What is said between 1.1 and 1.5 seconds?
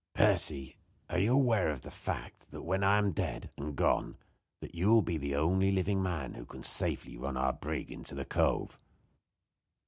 are you